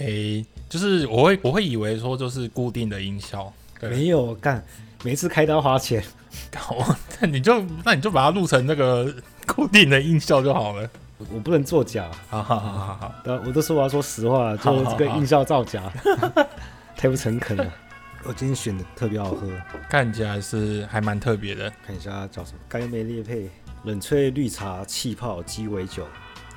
[0.00, 4.64] 诶，就是我会我会以为说就是固定的音效，对没有干，
[5.04, 6.02] 每次开刀花钱，
[6.50, 6.76] 搞，
[7.20, 9.14] 那你就那你就把它录成那个
[9.46, 10.88] 固定的音效就好了。
[11.18, 12.94] 我，我不能作假，好好好好
[13.24, 16.48] 好，我都说我要说实话，就这个音效造假，好好好
[16.96, 17.72] 太不诚恳了。
[18.24, 19.48] 我今天选的特别好喝，
[19.88, 21.70] 看起来是还蛮特别的。
[21.86, 22.58] 看一下叫什么？
[22.68, 23.48] 甘梅烈配
[23.84, 26.06] 冷萃绿茶气泡鸡尾酒，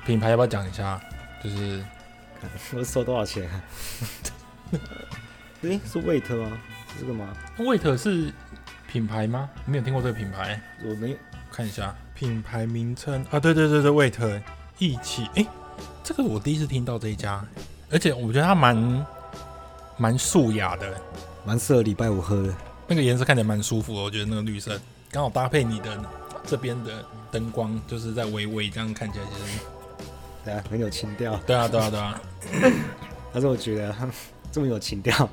[0.06, 1.00] 品牌要不要讲一下？
[1.42, 1.82] 就是
[2.76, 3.48] 我收多少钱？
[4.72, 6.58] 哎、欸，是 Wait 吗？
[6.92, 7.28] 是这个吗
[7.58, 8.32] ？Wait 是
[8.86, 9.48] 品牌吗？
[9.66, 10.60] 没有听过这个品牌。
[10.84, 11.16] 我没
[11.50, 14.42] 看一下品牌名称啊，对对对对，Wait
[14.78, 15.24] 一起。
[15.34, 15.48] 哎、欸，
[16.02, 17.44] 这个我第一次听到这一家，
[17.90, 19.06] 而且我觉得它蛮
[19.96, 21.00] 蛮素雅的，
[21.44, 22.54] 蛮适合礼拜五喝的。
[22.86, 24.78] 那个颜色看起来蛮舒服的，我觉得那个绿色
[25.10, 25.98] 刚好搭配你的
[26.46, 29.58] 这边的灯光，就是在微微这样看起来其实。
[30.44, 31.36] 对啊，很有情调。
[31.46, 32.20] 对啊，对啊，对啊。
[33.32, 33.94] 但是我觉得
[34.52, 35.28] 这么有情调，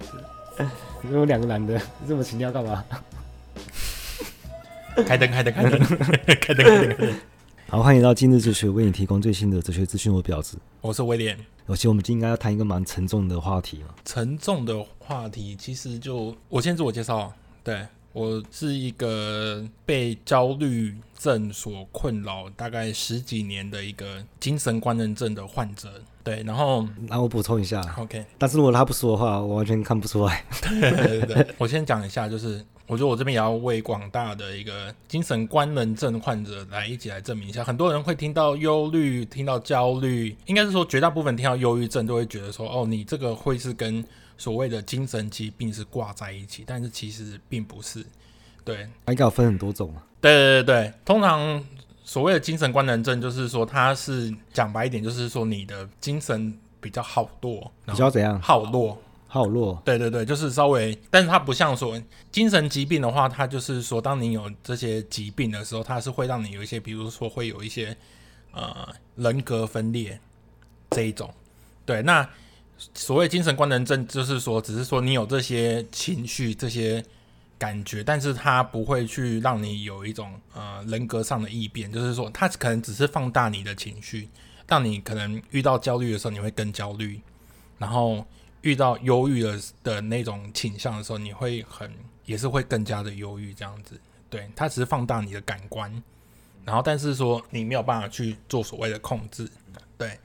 [1.04, 2.84] 因为我两个男的这么情调干嘛？
[5.06, 7.14] 开灯，开灯， 开灯，开灯，开灯。
[7.70, 10.14] 好，欢迎到今日哲学，为你提供最新的哲学资讯。
[10.14, 11.38] 我婊子，我是威廉。
[11.68, 13.96] 而且我们今天应该要谈一个蛮沉重的话题嘛。
[14.04, 17.32] 沉重的话题，其实就我先自我介绍。
[17.64, 17.86] 对。
[18.14, 25.90] 我是一个被焦虑症所困扰大概十几年的一个精神官能症的患者，
[26.24, 30.44] 对，然后，那我补充一下，OK，但是如果他不说的话，我完全看不出来。
[30.62, 44.04] 对对对，我先讲一下，就是我觉得我这边也要为广大的一个精神官能症患者来一起来证明一下，很多人会听到忧虑，听到焦虑，应该是说绝大部分听到忧郁症都会觉得说，哦，你这个会是跟
[44.42, 48.04] 所谓的精神疾病是挂在一起，但是其实并不是。
[48.66, 50.02] 对，应该有分很多种嘛。
[50.20, 51.64] 对对对对，通常
[52.04, 58.42] 所谓的精神官能症，就是说它是讲白一点，就是说你的精神比较好弱，比较怎样？
[58.42, 59.80] 好弱，好弱。
[59.86, 67.96] 对对对，就是稍微，但是它不像说精神疾病的话，它就是说，当你有这些疾病的时候，它是会让你有一些，比如说会有一些
[68.54, 70.20] 呃人格分裂
[70.90, 71.32] 这一种。
[71.86, 72.28] 对，那。
[72.96, 77.04] 所谓精神官能症，就是说，只是说你有这些情绪、这些
[77.58, 84.28] 感觉，但是它不会去让你有一种呃人格上的异变，就是说，它可能只是放大你的情绪，
[84.68, 87.22] 让你可能遇到焦虑的时候，你会更焦虑，
[87.78, 88.26] 然后
[88.62, 91.92] 遇到忧郁的的那种倾向的时候，你会很
[92.26, 94.00] 也是会更加的忧郁这样子。
[94.30, 95.92] 对，它只是放大你的感官，
[96.66, 99.48] 然后但是说你没有办法去做所谓的控制，
[99.98, 100.18] 对。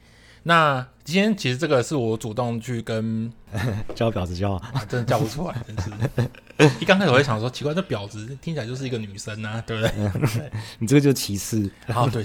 [0.48, 3.32] 那今天其实这个是我主动去跟
[3.96, 6.70] 叫婊子叫，啊，真的叫不出来，真是。
[6.80, 10.50] 一刚开始我会想说，奇怪，这婊子听起来就是一个女生啊，对不对？
[10.78, 11.68] 你这个就是歧视。
[11.84, 12.22] 然后对，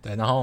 [0.00, 0.42] 对，然后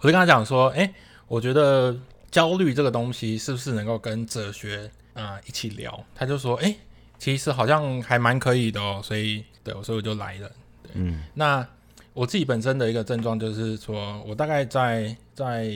[0.00, 0.92] 我就跟他讲说，哎，
[1.26, 1.96] 我觉得
[2.30, 6.04] 焦虑这个东西是不是能够跟哲学啊、呃、一起聊？
[6.14, 6.76] 他就说，哎，
[7.18, 10.50] 其实好像还蛮可以的哦，所以对，所以我就来了。
[10.82, 11.66] 对嗯，那
[12.16, 15.70] 我自己本身的一个症状就是说，我大概在在。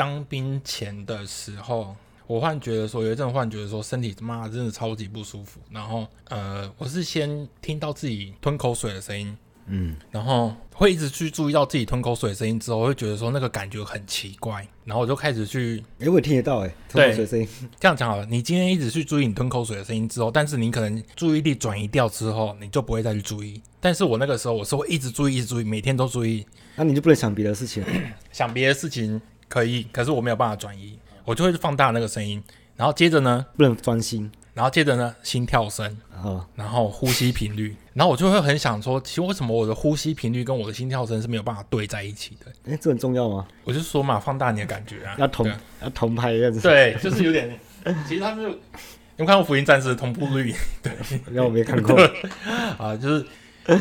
[0.00, 1.94] 当兵前的时候，
[2.26, 5.60] 我幻觉的时候有一阵幻觉的时候身体他妈真的超级不舒服。
[5.70, 9.36] 然后呃，我是先听到自己吞口水的声音，
[9.70, 14.66] 嗯，然后会一直去注意到自己吞口水的声音之后，我会觉得说那个感觉很奇怪。
[14.84, 17.48] 然后我就开始去，哎、欸，我听得到哎、欸，吞口水声音。
[17.78, 23.62] 这样讲好了，你今天一直去注意你吞口水的声音之后，但是你可能注意力转移掉之后，你就不会再去注意。
[23.80, 26.44] 但是我那个时候我是会一直注意，一直注意，每天都注意。
[26.76, 27.84] 那你就不能想别的事情，
[28.32, 29.20] 想别的事情。
[29.48, 32.40] 可以，可是我没有办法转移，我就会放大那个声音，
[32.76, 42.52] 然后接着呢，不能专心，然后接着呢，心跳声，哦、然后呼吸频率，然后我就会很想说，其实为什么我的呼吸频率跟我的心跳声是没有办法对在一起的？
[42.70, 43.48] 哎，这很重要吗？
[43.64, 45.50] 我就说嘛，放大你的感觉啊， 要同
[45.82, 47.58] 要同拍样子，对，就是有点，
[48.06, 48.54] 其实他是，有没
[49.16, 50.54] 有看过《福音战士》的同步率？
[50.82, 50.92] 对，
[51.30, 51.98] 那我没看 过
[52.76, 53.26] 啊，就是。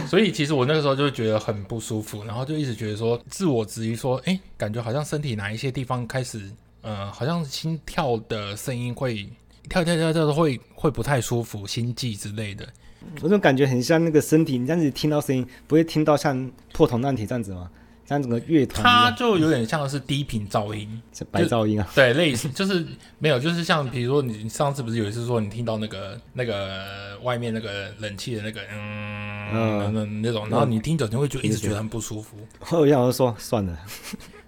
[0.07, 6.51] 所以其实我那个时候就觉得很不舒服，然后就一直觉得说自我质疑说，哎，感觉好像身体哪一些地方开始，
[6.81, 9.27] 呃，好像心跳的声音会
[9.67, 12.67] 跳跳跳跳的会会不太舒服，心悸之类的。
[13.15, 17.69] 我这种感觉很像那个身体，你这样子听到声音，不会听到像破铜烂铁这样子吗？
[18.05, 21.87] 像整个乐团，它就有点像是低频噪音，白噪音啊。
[21.93, 22.83] 对，类似就是
[23.19, 32.35] 没有，就是像比如说你上次不是有一次说你听到那个那个外面那个冷气的那个嗯嗯那那种，然后你听久你会就一直觉得很不舒服。
[32.75, 33.77] 我想要说算了，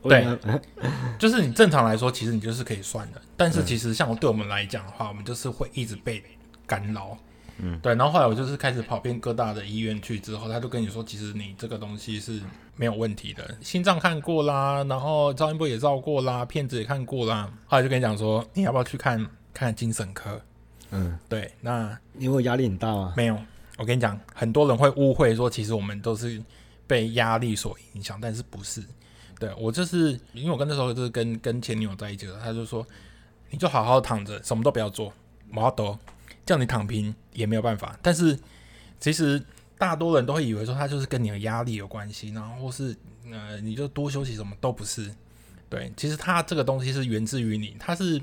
[0.04, 0.26] 对，
[1.20, 6.24] 就是你正常来说其实你就是可以算的，但是其实像对我们来讲的话，我们就是会一直被
[6.66, 7.18] 干扰。
[7.64, 7.94] 嗯，对。
[7.94, 12.42] 然后后来我就是开始跑遍各大的医院去之后，他就跟你说，其实你这个东西是
[12.76, 17.52] 没有问题的，心脏看过啦，然后超音波也照过啦，片子也看过啦。
[17.68, 20.42] 后来就跟你讲说，你要不要去看看精神科？
[20.90, 21.52] 嗯，对。
[21.62, 23.14] 那因为压力很大吗？
[23.16, 23.38] 没有。
[23.78, 26.42] 我跟你讲，很多人会误会说，其实我们都是
[26.88, 28.82] 被压力所影响，但是不是？
[29.42, 32.86] 对，我就是因为我跟那时候就是跟跟前女友在一起了，他就说，
[33.50, 35.12] 你就好好躺着，什么都不要做，
[35.50, 36.00] 毛多
[36.46, 37.98] 叫你躺平也没有办法。
[38.04, 38.38] 但是
[39.00, 39.44] 其实
[39.80, 42.96] 大多人都会以为说他就是跟你的压力有关系，然后或是
[43.32, 45.12] 呃你就多休息，什么都不是。
[45.68, 48.22] 对，其实他这个东西是源自于你，它是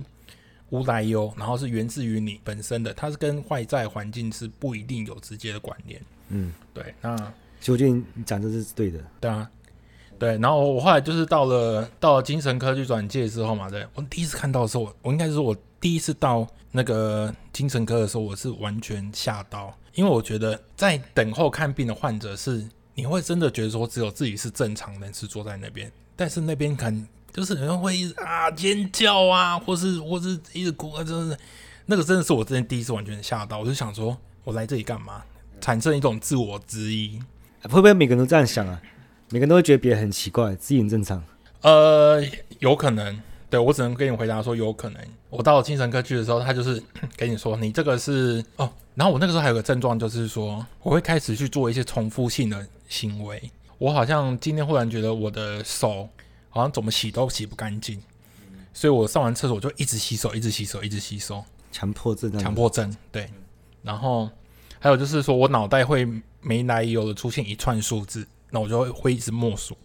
[0.71, 6.01] 无来由，然后是源自于你本身的，它是跟外在环境是不一定有直接的关联。
[6.29, 6.95] 嗯，对。
[7.01, 7.17] 那
[7.59, 9.51] 其实我觉得你讲这是对的，对啊。
[10.19, 31.41] 对，然后我后来就是到了到了精神科去转介之后嘛，对，我第一次看到的时候，我应该是我第一次到那个精神科的时候，我是完全吓到，因为我觉得在等候看病的患者是你会真的觉得说只有自己是正常人是坐在那边，但是那边可能就是人会一直啊尖叫啊，或是或是一直哭啊，真的是
[31.87, 35.23] 那个真的是我之前第一次完全吓到，我就想说我来这里干嘛？
[35.61, 37.19] 产生一种自我质疑，
[37.63, 38.81] 会不会每个人都这样想啊？
[39.31, 41.23] 每个人都会觉得别人很奇怪，自己很正常。
[41.61, 42.23] 呃，
[42.61, 43.21] 有可能，
[43.51, 45.03] 对，我只能跟你回答说有可能。
[45.29, 46.83] 我到精神科去的时候，他就是
[47.15, 53.51] 跟你说你这个是哦，然后我那个时候还有个症状，就是说我会开始去做一些重复性的行为。
[53.77, 56.09] 我好像今天忽然觉得我的手
[56.49, 58.01] 好像怎么洗都洗不干净，
[58.73, 61.45] 所以我上完厕所就一直洗手，一直洗手，一直洗手。
[61.71, 63.29] 强迫症，强迫症，对。
[63.83, 64.31] 然后
[64.79, 66.09] 还有就是说我脑袋会
[66.41, 68.27] 没来由的出现一串数字。
[68.51, 69.77] 那我就会会一直默数，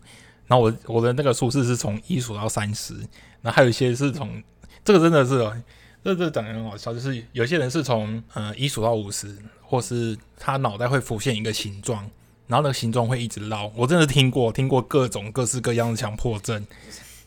[0.48, 2.94] 然后我我的那个数字是从一数到三十，
[3.42, 4.42] 然后还有一些是从
[4.86, 5.54] 这个真的是哦，
[6.04, 12.10] 这这讲的很好笑，就是有些人是从呃一数到五十，或是他脑袋会浮现一个形状，
[12.48, 13.72] 然后那个形状会一直绕。
[13.76, 16.66] 我真的听过听过各种各式各样的强迫症，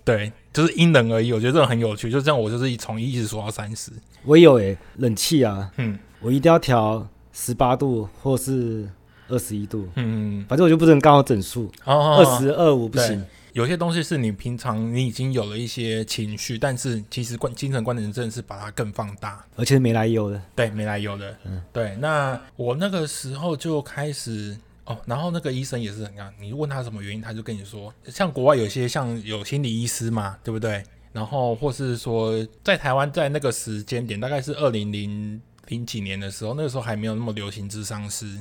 [0.04, 1.32] 对，就是因人而异。
[1.32, 3.92] 我觉得这个很有趣，就这样，我就是从一直数到三十。
[4.24, 8.88] 我也有诶、欸，冷气啊，嗯，我一定要调十八度或是。
[9.28, 13.24] 二十一度，嗯，反正我就不能刚好整数，二十二五不行。
[13.52, 21.96] 有些东西是你平常你已经有了一些情绪，但是其实关精神关联症是把它更放大，而且没来由的，对，没来由的，嗯，对。
[21.96, 30.84] 那我那个时候就开始哦，然后那个医生也是怎样，你问他什么原因，他就跟你说，像国外有些像有心理医师嘛，对不对？
[31.14, 38.38] 然后或是说在台湾在那个时间点，大概是二零零零几年的时候，那个时候还没有那么流行智商师。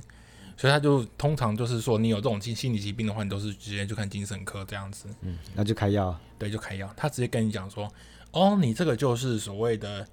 [0.58, 5.08] 所以他就通常就是说，你有这种心心理疾病的话，你都是直接去看精神科这样子。
[5.22, 6.18] 嗯，那就开药。
[6.38, 6.90] 对，就开药。
[6.96, 7.92] 他直接跟你讲说，
[8.32, 10.08] 哦，你这个就是所谓的，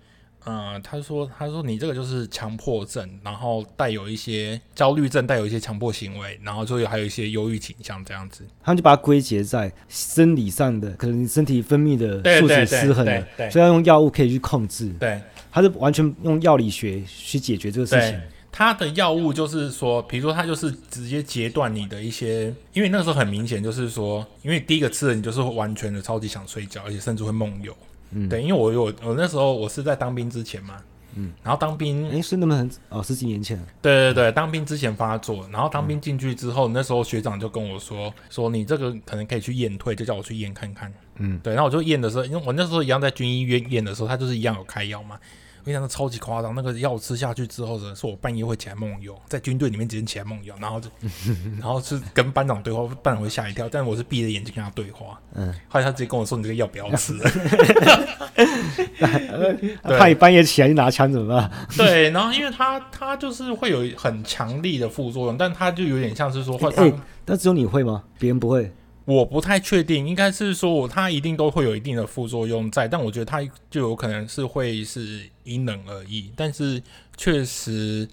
[0.45, 8.45] 呃，他说，他说你这个就是强迫症，然后带有一些焦虑症，带有一些强迫行为，然后就有还有一些忧郁倾向这样子。
[8.63, 14.93] 他们就把它归结在生理上的，可能你身体分泌的数值失衡了，所以要用药物可以去控制。
[14.99, 15.21] 对，
[15.53, 18.21] 他是完全用药理学去解决这个事情。
[18.53, 27.75] 他的药物就是说，比如说它就是直接截断你的一些，因为那个时候很明显就是说，因为第一个吃了你就是完全的超级想睡觉，而且甚至会梦游。
[28.11, 30.77] 嗯，对，因为我有我那时候我是在当兵之前嘛，
[31.15, 33.59] 嗯，然后当兵，哎，是那么很哦，十几年前。
[33.81, 40.93] 对对对，当兵之前发作，然后当兵进去之后，那时候学长就跟我说，说你这个可能可以去验退，就叫我去验看看。
[41.17, 45.19] 嗯，对，然后我就验的时候，因为我那时候一样在军医院验的时候，他就是一样有开药嘛。
[45.63, 46.53] 我跟你讲，超级夸张。
[46.57, 50.91] 那个药吃下去之后呢，是我半夜会起来梦游，在军队里面直接起来梦游，然后就，
[51.61, 55.21] 然后是跟班长对话，班长会吓一跳，但我是闭着眼睛跟他对话。
[55.35, 57.31] 嗯，后来他直接跟我说：“你这个药不要吃了。
[59.83, 61.49] ”怕你半夜起来就拿枪怎么办？
[61.77, 68.03] 对，然后因为他他就是会有很强力的副作用，但他就有点像是说，会、欸欸，但只有你会吗？
[68.19, 68.75] 别人不会。
[69.05, 76.33] 我不太确定，应该是说我它，一定都会有一定的副作用在，但我觉得它就有可能是会是因人而异。
[76.37, 76.81] 但是
[77.17, 78.09] 确实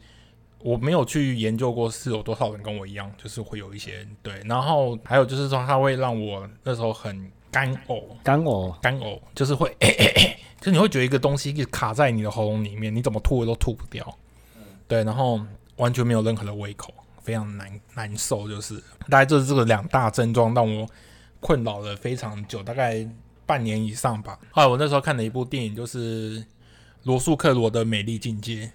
[0.62, 4.42] 我没有去研究过是有多少人跟我一样，就是会有一些对。
[4.46, 14.18] 然后还有就是说它会让我那时候很干呕，干呕，干呕，就是会，欸欸欸，就你会觉得一个东西一直卡在你的喉咙里面，你怎么吐都吐不掉。
[14.88, 15.40] 对，然后
[15.78, 16.92] 完全没有任何的胃口。
[17.22, 18.76] 非常难难受，就是
[19.10, 20.88] 大概就是这个两大症状让我
[21.40, 23.08] 困扰了非常久，大概
[23.46, 24.38] 半年以上吧。
[24.52, 26.44] 后来我那时候看了一部电影，就是
[27.04, 28.66] 罗素克罗的《美丽境界》。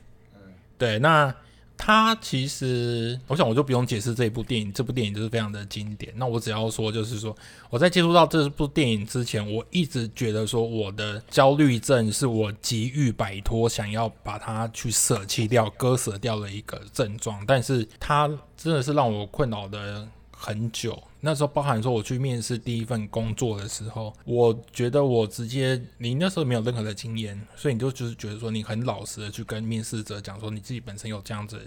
[0.77, 1.35] 对，那
[1.77, 6.13] 他其实，我想我就不用解释这一部电影，这部电影就是非常的经典。
[6.17, 7.37] 那我只要说，就是说
[7.69, 17.45] 我在接触到这部电影之前，我一直觉得说我的焦虑症是我急于摆脱，想要把它去舍弃掉、割舍掉的一个症状。
[17.47, 21.03] 但是它真的是让我困扰的很久。
[21.25, 31.59] 那时候包含说我去面试第一份工作的时候，我觉得我直接，你那时候没有任何的经验，所以你就就是觉得说你很老实的去跟面试者讲说你自己本身有这样子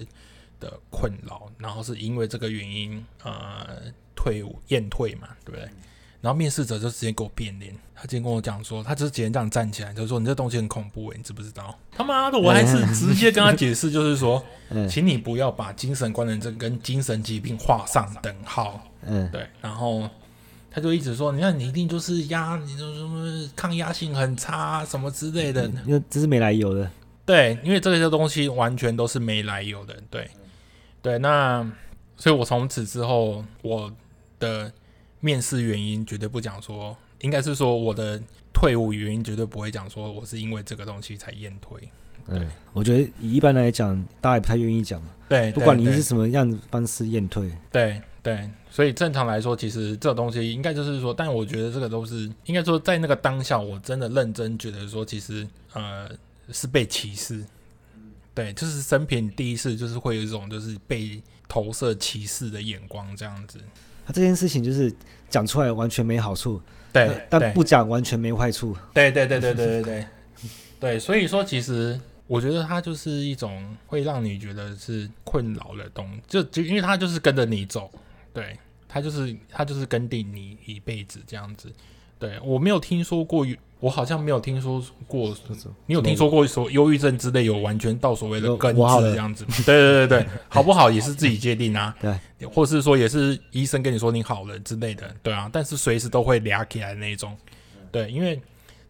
[0.59, 3.81] 的困扰，然后是因为这个原因呃
[4.15, 5.67] 退伍验退嘛，对不对？
[6.21, 11.77] 然后面试者就直接给我变脸，他直接跟我讲说，他就是直接这样站起来，就是说你这东西很恐怖诶，你知不知道？
[11.91, 14.43] 他妈的，我还是直接跟他解释，就是说，
[14.89, 18.83] 请你不要把精神官能症跟精神疾病画上等号。
[19.07, 20.09] 嗯，对，然后
[20.69, 26.89] 他就一直说，你看你一定就是压，你说什么抗压性很差什么之类的，因为这是没来由的。
[27.25, 29.95] 对，因为这些东西完全都是没来由的。
[30.09, 30.29] 对，
[31.01, 31.61] 对，那
[32.15, 33.91] 所以，我从此之后，我
[34.39, 34.71] 的
[35.19, 38.21] 面试原因绝对不讲说，应该是说我的
[38.53, 41.89] 退伍原因绝对不会讲说我是因为这个东西才验退。
[42.29, 45.01] 对，我觉得以一般来讲，大家也不太愿意讲。
[45.29, 47.51] 对，不管你是什么样子方式验退。
[47.71, 56.09] 对对，所以正常来说，其实这东西应该就是说，但我觉得这个都是应该说在那个当下，我真的认真觉得说，其实呃
[56.51, 57.41] 是被歧视。
[58.33, 63.59] 对，就是生平第一次，就是会有一种就是被投射歧视的眼光这样子。
[64.05, 64.93] 他、这件事情就是
[65.29, 68.75] 讲出来完全没好处，对，但不讲完全没坏处。
[68.93, 70.05] 对对对对对对对，
[70.81, 77.89] 对，所以说其实我觉得它就是一种会让你觉得是困扰的东西，就就因为它就是跟着你走，
[78.41, 78.57] 对。
[78.89, 81.69] 他就是他就是跟定你一辈子这样子，
[82.17, 83.45] 对，我没有听说过，
[83.81, 85.35] 我好像没有听说过，
[85.85, 89.45] 你有听说过说忧郁症之类有完全到所谓的根治这样子？
[89.65, 91.93] 对对对对， 好不好也是自己界定啊，
[92.39, 97.35] 对，或是说也是医生跟你说你好了之类的，对啊，但是随时都会俩起来那种，
[97.91, 98.41] 对，因为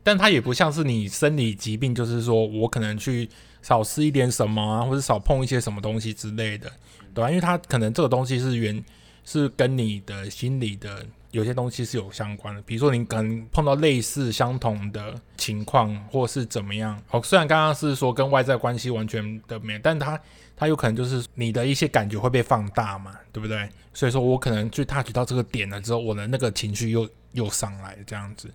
[0.03, 3.27] 但他也不像是你生理疾病，就是说我可能去
[3.63, 6.71] 少吃一点什么啊，或者少碰一些什么东西之类的，
[7.15, 7.29] 对吧？
[7.29, 8.85] 因为他可能这个东西是原。
[9.27, 16.97] 是跟你的心理的有些东西是有相关的，比如说你可能碰到类似相同的情况，或是怎么样。
[17.11, 20.17] 哦，虽然刚刚是说跟外在关系完全的没，但他
[20.55, 23.67] 他有可能就是你的一些感觉会被放大嘛，对不对？
[23.93, 28.49] 所以说我可能去 touch 到这个点了之后，我的那个情绪又又上来这样子。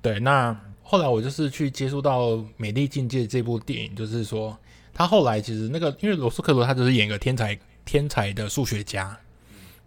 [0.00, 4.56] 对，那后来我就是去接触到《美丽境界》这部电影，就是说
[4.92, 9.18] 他后来其实那个因为罗斯克罗他就是演一个天才天才的数学家。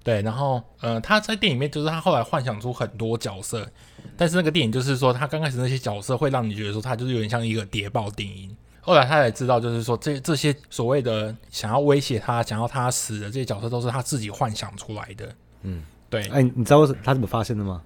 [0.08, 3.70] 对，然后呃，他在电影里面就是他后来幻想出很多角色，
[4.16, 8.56] 但是那个电影就是说他刚开始那些角色会让你觉得说他就是有点像一个谍报电影。
[8.80, 15.28] 后来他也知道就是说这这些所谓的想要威胁他、想要他死的这些角色都是他自己幻想出来的。
[15.64, 16.26] 嗯，对。
[16.30, 17.82] 哎，你知道他怎么发现的吗？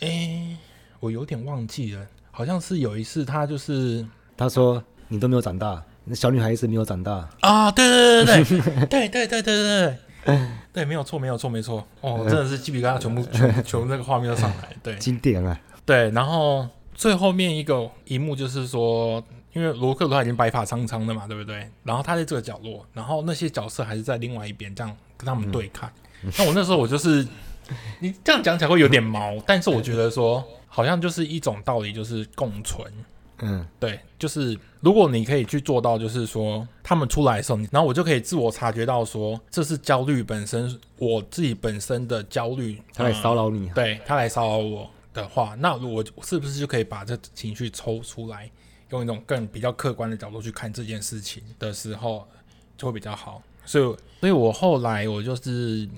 [0.00, 0.56] 哎，
[0.98, 4.04] 我有点忘记了，好像是有一次他就是
[4.36, 7.70] 他说你都没有长大，那小女孩一直没有长大啊？
[7.70, 9.98] 对对对对对对对对对。
[10.72, 11.86] 对，没有错，没有错，没错。
[12.00, 15.58] 哦，真的是鸡皮疙瘩全部 全全部那个画面都上来，对，经典啊。
[15.84, 21.68] 对，然后最后面一个一幕就是说，因为罗克罗他已经白发苍苍的嘛，对不对？
[21.82, 25.90] 然后他在这个角落，然后那些角色还是在另外一边，这样跟他们对看。
[26.22, 27.26] 嗯、 那我那时候我就是，
[28.00, 32.86] 你这样讲起来会有点毛，但是我觉得说，好像就是一种道理，就是共存。
[33.40, 48.50] 嗯，对，就是如果你可以去做到，就是说他们出来的时候，然后我就可以自我察觉到说，这是焦虑本身，我自己本身的焦虑，他来骚扰你，对，他来骚扰我的话，那我是不是就可以把这情绪抽出来，
[48.90, 52.26] 用一种更比较客观的角度去看这件事情的时候，
[52.76, 53.40] 就会比较好。
[53.64, 53.84] 所以，
[54.20, 55.88] 所以我后来我就是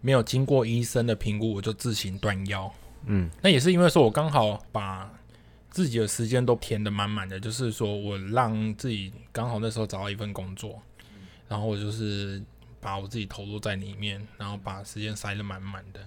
[0.00, 2.72] 没有经过医生的评估，我就自行断药。
[3.04, 5.12] 嗯，那也是因为说我刚好把。
[5.78, 10.82] 自己的时间都填得满满的，就是说我让自己刚好那时候找到一份工作，
[11.46, 12.42] 然后我就是
[12.80, 16.00] 把我自己投入在里面，然后把时间塞得满满的。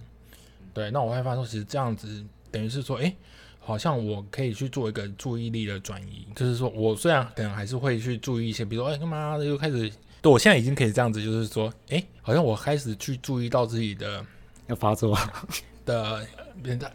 [0.74, 3.16] 对，那我会发现说，其实这样子等于是说，诶，
[3.62, 9.90] 好像我可以去做一个注意力的转移，就是说我虽然可能还是会去注意一些，比如说，诶，干嘛又开始？
[10.22, 14.22] 对，我现在已经可以这样子，就是说，诶，好像我开始去注意到自己的
[14.68, 15.18] 要发作
[15.86, 16.28] 的。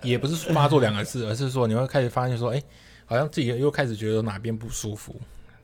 [0.03, 2.63] 也不是发作两个字，而是说你会开始发现说，哎，
[3.05, 5.15] 好像自己又开始觉得哪边不舒服，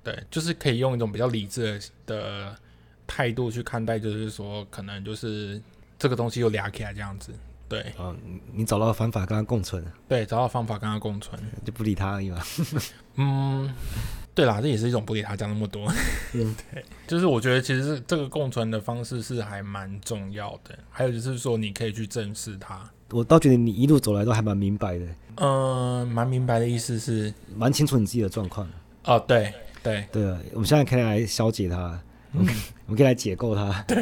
[0.03, 2.57] 对，就是可以用一种比较理智的
[3.07, 5.61] 态度去看待，就是说可能就是
[5.99, 7.33] 这个东西又俩起来这样子，
[7.69, 8.15] 对，啊，
[8.53, 12.43] 你找到方法跟他共存，对，找到方法跟他共存，就不理他而已嘛，
[13.17, 13.75] 嗯，
[14.35, 15.87] 对啦，这也是一种不理他讲那么多。
[16.33, 20.79] 嗯，对，就是我觉得其实这个共存的方式是还蛮重要的。
[20.91, 22.91] 还有就是说，你可以去正视它。
[23.13, 25.05] 我倒觉得你一路走来都还蛮明白的。
[25.37, 28.69] 嗯，蛮明白的意思是蛮清楚你自己的状况。
[29.05, 29.53] 哦，对
[29.83, 31.99] 对对，我们现在可以来消解它，
[32.33, 32.47] 嗯、
[32.87, 33.85] 我们可以来解构它。
[33.89, 33.97] 对，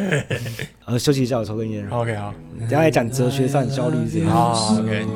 [0.85, 1.89] 然后休息一下，我抽根烟。
[1.91, 4.25] OK，好，等下来讲哲学上焦虑这些。
[4.27, 5.07] 好，OK。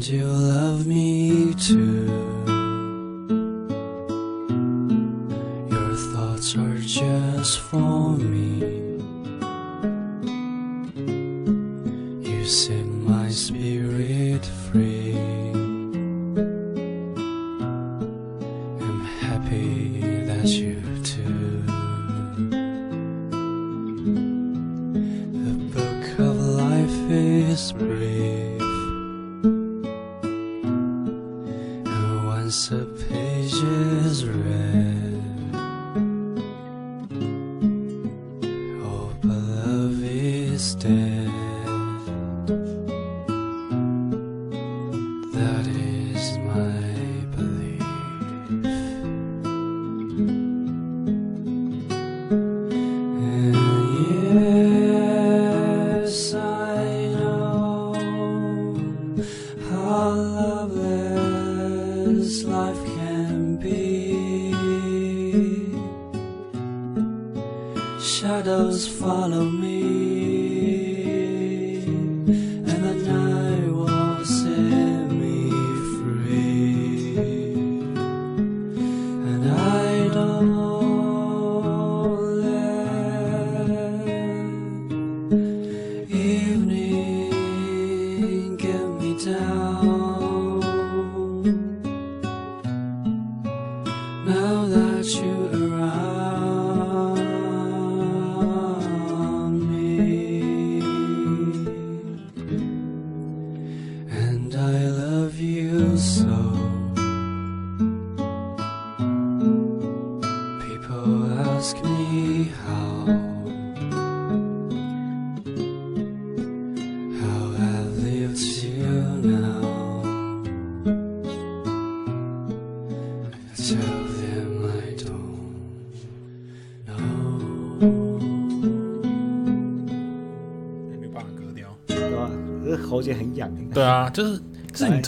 [0.00, 2.06] and you love me too.
[5.68, 8.39] Your thoughts are just for me.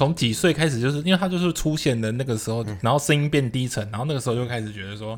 [0.02, 5.16] 从几岁开始，就是因为他就是出现的那个时候，然后声音变低沉，然后那个时候就开始觉得说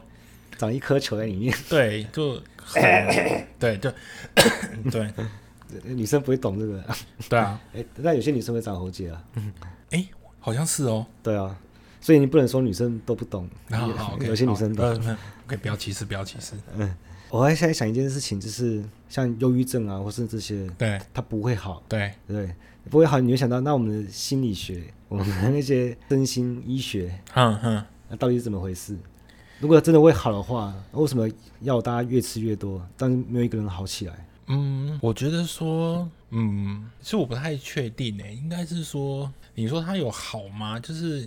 [0.58, 1.56] 长一颗球在里面。
[1.70, 2.38] 对，就
[3.58, 3.90] 对，就
[4.92, 5.10] 对，
[5.84, 6.84] 女生不会懂这个。
[7.30, 9.24] 对啊， 哎，但有些女生会长喉结啊。
[9.36, 9.50] 嗯
[9.90, 10.06] 哎，
[10.38, 11.06] 好像是哦。
[11.22, 11.56] 对啊，
[11.98, 13.48] 所以你不能说女生都不懂。
[13.70, 15.16] 好好，有些女生懂。
[15.46, 16.52] 可以不要歧视，不要歧视。
[16.76, 16.94] 嗯。
[17.30, 22.54] 我还在想一件事情，就是像忧郁症啊，或是这些，对，它不会好，对对，
[22.88, 23.18] 不会好。
[23.18, 28.96] 你会想到，那我们的心理学，我们的那些身心医学，嗯嗯，那到底是怎么回事？
[29.58, 31.28] 如果真的会好的话，为什么
[31.60, 34.26] 要大家越吃越多，但是没有一个人好起来？
[34.46, 40.78] 嗯，我觉得说，嗯，其实我不太确定诶，应该是说，你说它有好吗？
[40.78, 41.26] 就是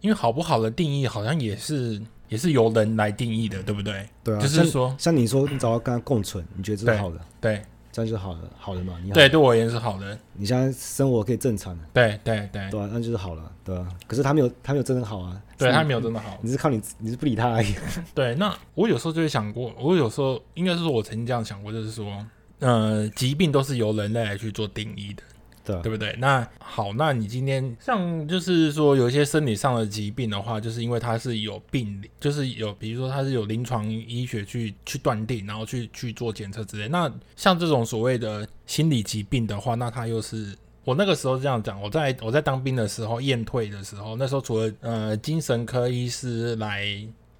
[0.00, 2.02] 因为好不好的定义，好像也是。
[2.32, 4.08] 也是由人来定义的，对不对？
[4.24, 8.94] 对啊，就是说，像，像你说，你找到跟他共存，你觉得这是好的，对，对这样就是好的，好的嘛？
[9.04, 10.18] 你好对，对我而言是好的。
[10.32, 13.86] 你现在生活可以正常的，对对对，对啊，那就是好了，对啊。
[14.06, 17.74] 可是他没有，他没有真的好啊，对他没有真的好，你是靠你，你是不理他而已。
[18.14, 22.26] 对，那我有时候就会想过，我有时候应该是说，我曾经这样想过，就是说，
[22.60, 25.22] 呃，疾病都是由人类来去做定义的。
[25.64, 26.14] 对，对不对？
[26.18, 36.88] 那好，那你今天像就是说有一些生理上的疾病的话，就是因为它是有病理，就是有比如说它是有临床医学去去断定，然后去去做检测之类。
[36.88, 46.86] 那像这种所谓的心理疾病的话，那它又是我那个时候这样讲，我在我在当兵的时候验退的时候，那时候除了呃精神科医师来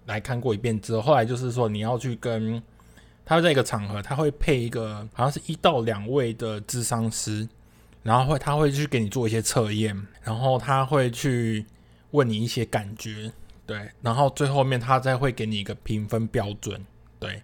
[0.06, 2.62] 来看过一遍之后，后来就是说你要去跟
[3.24, 7.48] 他在一个场合，他会配一个好像是一到两位的咨商师。
[8.02, 11.64] 然后会，他会去给你做一些测验，然后他会去
[12.10, 13.30] 问你一些感觉，
[13.66, 16.84] 对，然后最后面他再会给你一个评分标准，
[17.18, 17.40] 对。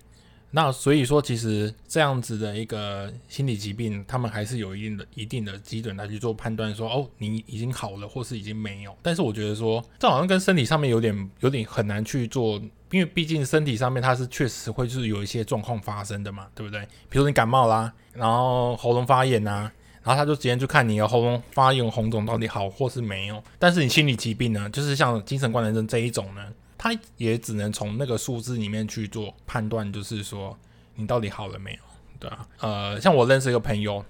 [0.51, 8.97] 那所以说，其实这样子的一个心理疾病，他们还是有一定的、一定的基准来去做判断，说哦，你已经好了，或是已经没有。
[9.03, 12.57] 但是我觉得说，这好像跟身体上面有点、有点很难去做，
[12.91, 16.81] 因为毕竟身体上面它是确实会是有一些状况发生的嘛，对不对？
[17.11, 19.71] 比如说你感冒啦，然后喉咙发炎啊。
[20.09, 26.41] 然后他就直接去看你的喉咙发炎红肿到底好或是没有，但是你心理疾病呢，就是像精神官能症这一种呢，
[26.79, 30.59] 他也只能从那个数字里面去做判断，就是说
[30.95, 31.79] 你到底好了没有，
[32.19, 34.03] 对啊，呃，像我认识一个朋友，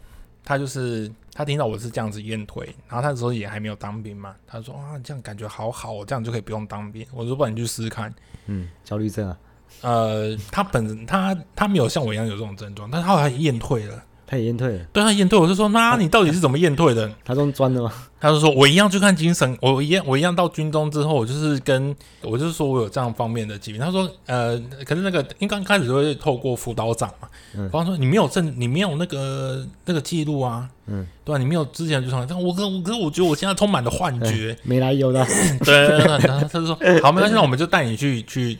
[0.44, 7.04] 他就是他听到我是这样子验退，然后他那时候也还没有当兵嘛，他说啊，这样感觉好好，这样就可以不用当兵。
[7.12, 8.14] 我说不然你去试试看，
[8.46, 9.36] 嗯，焦虑症啊，
[9.80, 14.04] 呃，他本人他他没有像我一样有这种症状，但是他后来验退了。
[14.30, 17.10] 他也验退了，对他验退，我就说，那你到底是怎么验退的？
[17.24, 17.90] 他用钻的吗？
[18.20, 23.80] 他就说，我一样去看精神，我一样，我一样到军中之后，我就是跟，我就是说我有这样方面的疾病。
[23.80, 31.38] 他说，呃，可是那个，因为刚开始就会透过辅导长嘛，嗯，方说你没有证，你没有那个那个记录啊，嗯，对吧？
[31.38, 35.24] 你没有之前就上，但我可我可是我觉得我现在充满了幻觉，没来由的，
[35.64, 38.58] 对，他就说，好，没关系，那我们就带你去去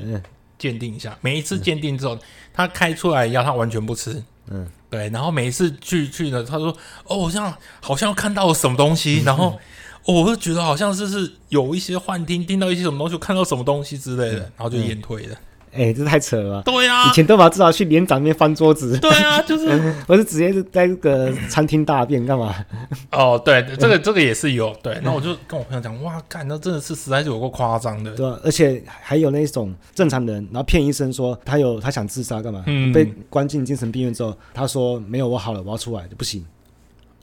[0.57, 1.15] 鉴定一下。
[1.21, 2.17] 每一次鉴定之后，
[2.55, 4.67] 他开出来药，他完全不吃，嗯。
[4.91, 9.59] 对，然后每一次去去呢，他说：“哦，好像好像看到了什么东西， 然后、
[10.07, 15.37] 哦、我就觉得好像是是有一些幻听，听到一些什么东西，看到什么东西之类的，然后就延退了。
[15.73, 16.63] 嗯”哎，这太扯了！
[16.63, 18.99] 对啊，以前都把至少去连长那边翻桌子。
[18.99, 19.67] 对啊，就是
[20.07, 22.55] 我是直接是在那个餐厅大便干嘛？
[23.13, 24.75] 哦，对，这个 这个也是有。
[24.83, 28.11] 对，那我就跟我朋友讲，哇，干，那真的是实在是有够夸张的。
[28.15, 32.63] 对啊，而且还有那种正常人，然后骗医生说他有他想自杀干嘛？
[32.67, 36.45] 嗯，被关进精神病院之后，他说没有，我好了，我要出来就不行。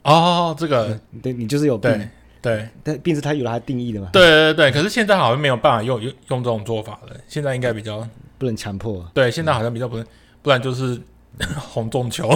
[0.02, 2.08] 哦，这个对你就是有病。
[2.42, 4.08] 对，但病是他有了他定义的嘛？
[4.12, 7.16] 对对对，可是现在好像没有办法用用用这种做法了。
[7.26, 8.06] 现在应该比较。
[8.38, 10.06] 不能强迫，对，现在好像比较不能，
[10.42, 11.00] 不然就是
[11.58, 12.28] 红中球。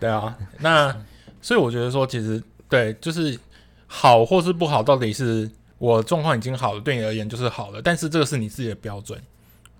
[0.00, 0.94] 对啊，那
[1.40, 3.38] 所以我觉得说，其实对，就是
[3.86, 9.20] 好或是不好，到底是我状况已经好了，对你而言就是好了，但是这个是你自己的标准，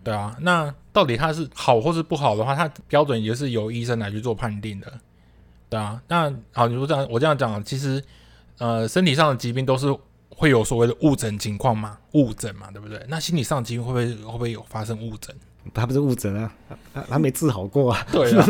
[0.05, 0.37] 对啊。
[0.40, 4.93] 那到底它是好或是不好的话，它标准也是由医生来去做判定的，
[5.69, 6.01] 对啊。
[6.09, 8.03] 那好，你说这样，我这样讲，其实
[8.59, 9.87] 呃，身体上的疾病都是。
[10.40, 11.98] 会有所谓的误诊情况吗？
[12.12, 12.98] 误诊嘛，对不对？
[13.11, 15.37] 那心理上疾病会不会会不会有发生误诊？
[15.74, 16.50] 他不是误诊啊，
[16.94, 18.07] 他他没治好过啊。
[18.11, 18.46] 对啊，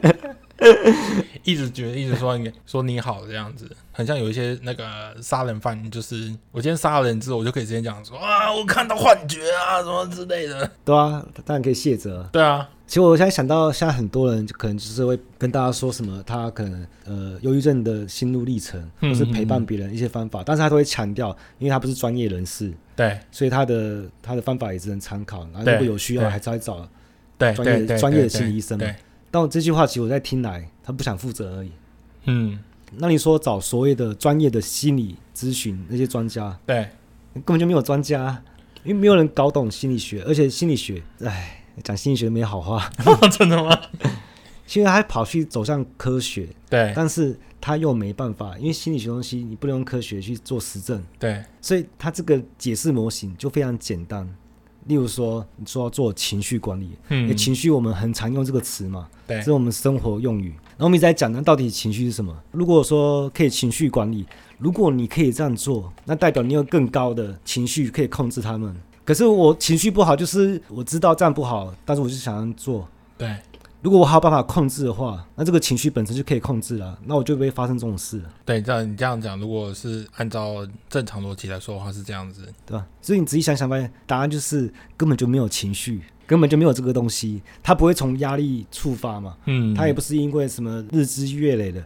[1.42, 10.70] 一直觉得一直说你说你好这样子，很像有一些那个杀人犯，就是我今天杀了人之后，我就可以直接讲说啊，我看到幻觉啊，什么之类的。
[10.84, 12.28] 对啊，当然可以卸责。
[12.32, 12.68] 对啊。
[12.86, 21.28] 其实我现在想到，现在很多人就可能就是会跟大家说什么，他可能呃忧郁症的心路历程，或是陪伴别人一些方法，嗯嗯嗯，但是他都会强调，
[21.60, 26.84] 因为他不是专业人士，对，所以他的他的方法也只能参考，然后如果有需要，还是要找
[27.38, 28.84] 对专业专业的心理医生嘛。
[29.30, 31.70] 但我这句话其实我在听来，他不想负责而已。
[32.24, 32.58] 嗯，
[32.96, 36.90] 那你说找所谓的专业的心理咨询那些专家，对，
[37.34, 38.42] 根本就没有专家，
[38.82, 42.90] 因为没有人搞懂心理学，而且心理学，哎，讲心理学没好话，
[43.38, 43.78] 真的吗？
[44.66, 54.28] 现在还跑去走向科学，对，但是他又没办法，因为心理学东西你不能用科学去做实证，对，所以他这个解释模型就非常简单。
[54.90, 60.48] 例如说，你说要做情绪管理，嗯，情绪我们很常用这个词嘛，对，这是我们生活用语。
[60.70, 62.36] 然后我们一直在讲，那到底情绪是什么？
[62.50, 64.26] 如果说可以情绪管理，
[64.58, 68.74] 如果你可以这样做，那代表你有更高的情绪可以控制他们。
[69.04, 73.36] 可是我情绪不好，就是我知道这样不好，但是我就想要做，对。
[73.82, 78.22] 如果我还有办法控制的话，那这个情绪本身就可以控制了，那我就不会发生这种事。
[78.44, 82.86] 对，这样你这样讲，如果是按照正常逻辑来说的话，是这样子，对吧？
[83.00, 91.82] 所以你仔细想想发现，答案就是根本就没有情绪，根本就没有这个东西，它不会从压力触发嘛，嗯，它也不是因为什么日积月累的。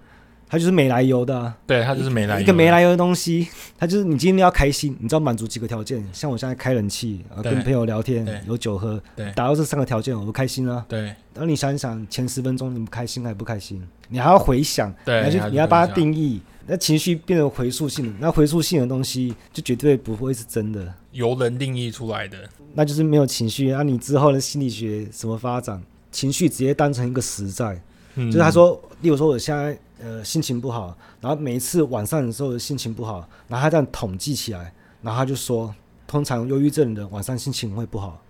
[0.54, 2.40] 它就是没来由的、啊，对，它就是没来由。
[2.40, 6.00] 一个没来由的东西，它就是你今天要开心，你知道满足几个条件？
[6.12, 10.86] 像我现在开冷气，啊，跟朋友聊天，有酒喝，对，达到这三个条件，我就开心啊。
[10.88, 13.84] 对，然后你想一想，前十分钟你不开心还不开心？
[14.08, 22.38] 你还要回想，对，你要，你要把它定义，那情绪变成回溯性，那回溯性的东西就绝对不会是真的，由人定义出来的，
[22.74, 23.72] 那就是没有情绪。
[23.72, 25.82] 那、啊、你之后的心理学什么发展？
[26.12, 27.76] 情绪直接当成一个实在，
[28.14, 29.76] 嗯、就是他说，例如说我现在。
[30.04, 35.74] 呃，心情不好，然后每一次晚上的时候心情不好，然后他这样统计起来，然后他就说，
[36.06, 38.20] 通常忧郁症的晚上心情会不好。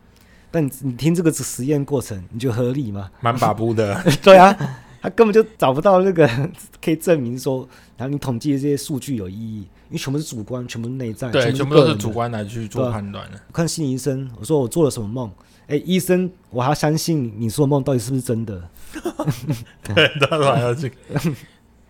[0.52, 3.10] 但你，你听这个实验过程，你觉得合理吗？
[3.20, 4.00] 蛮把不的。
[4.22, 4.56] 对啊，
[5.02, 6.30] 他根本就找不到那个
[6.80, 9.58] 可以证明说，然后你统计的这些数据有意义，
[9.88, 13.40] 因为全部是主观，全部是内在，对，全部，都是主观来去做判断的。
[13.48, 15.28] 我看心理医生，我说我做了什么梦？
[15.66, 18.62] 哎，医生，我还要相信你说的梦到底是不是真的？
[19.82, 20.94] 对，当然要这个。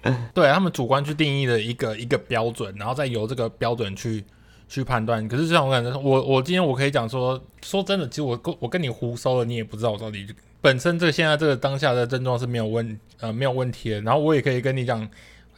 [0.35, 4.25] 对他们主观去定义的一个一个标准，然后再由这个标准去
[4.69, 5.27] 去判断。
[5.27, 10.27] 可是这样我感觉，我我今天我可以讲说，说真的，其实我跟我跟你胡说了，你也不知道我到底
[10.61, 14.01] 本身这现在这个当下的症状是没有问呃没有问题的。
[14.03, 15.09] 然后我也可以跟你讲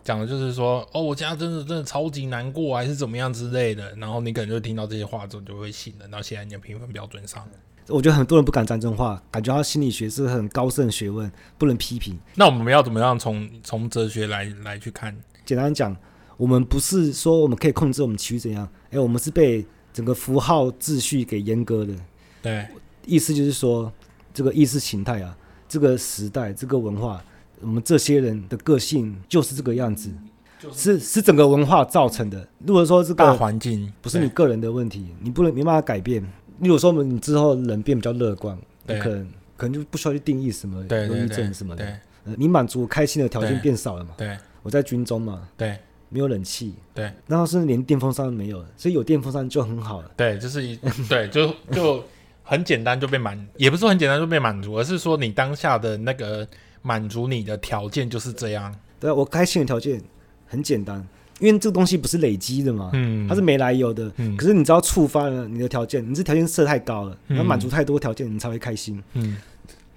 [0.02, 3.94] 讲的就是说，哦，我现在真的真的超级难过，还是怎么样之类的。
[3.96, 7.46] 然后你可能就听到这些话之后就会信了，然后写在你的评分标准上。
[7.88, 12.18] 我觉得很多人不敢讲这种话，感觉他心理学是很高深的学问，不能批评。
[12.34, 15.16] 那我们要怎么样从从哲学来来去看？
[15.44, 15.96] 简单讲，
[16.36, 21.94] 我们不是说我们可以控制我们情绪怎样，哎，我们是被整个符号秩序给阉割的。
[22.42, 22.66] 对，
[23.06, 23.92] 意思就是说，
[24.34, 25.36] 这个意识形态啊，
[25.68, 27.22] 这个时代，这个文化，
[27.60, 30.10] 我们这些人的个性就是这个样子，
[30.58, 32.48] 就是是整个文化造成的。
[32.66, 36.26] 如果说这个大环境不是你个人的问题，你不能没办法改变。
[36.60, 41.84] 例如说，我们你之后人变比较乐观，你可能可能就不需要去定义什么忧郁症什么的。
[42.24, 44.10] 呃，你满足开心的条件变少了嘛？
[44.16, 50.10] 对，我在军中嘛，对，没有冷气，对，然后是连电风扇都没有，所以有电风扇就很好了。
[50.16, 50.76] 对，就是一，
[51.08, 52.02] 对，就就
[52.42, 56.46] 很简单就被满，也不是说很简单就被满足，而是说你当下的那个
[56.82, 58.74] 满足你的条件就是这样。
[58.98, 60.02] 对，我开心的条件
[60.46, 61.06] 很简单。
[61.38, 64.10] 因为这个东西不是累积的嘛，嗯，它是没来由的。
[64.16, 69.02] 嗯，可是你只要触发了你的条件，你这条件设太高了，你要满足太多条件，你才会开心。
[69.14, 69.36] 嗯，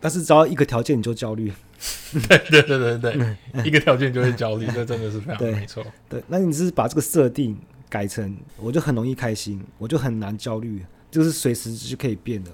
[0.02, 1.52] 但是只要一个条件你就焦虑。
[2.28, 5.82] 对对对对对，一个条件就会焦虑，这真的是非常没错。
[6.10, 12.52] 对，那你是把这个设定改成，我就很容易开心，我就很难焦虑，就是随时就可以变的。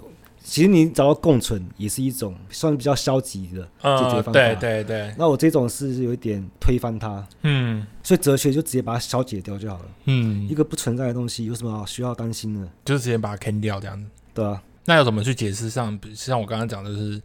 [0.47, 4.31] 其实你找到共存也是一种算是比较消极的解决方法。
[4.31, 5.11] 对对对。
[5.17, 7.27] 那我这种是有一点推翻它。
[7.41, 7.85] 嗯。
[8.03, 9.85] 所以哲学就直接把它消解掉就好了。
[10.05, 10.47] 嗯。
[10.47, 12.69] 一个不存在的东西有什么需要担心的？
[12.85, 14.05] 就是直接把它砍掉这样子。
[14.35, 14.61] 对啊。
[14.85, 15.99] 那要怎么去解释上？
[16.13, 17.19] 像我刚刚讲的是，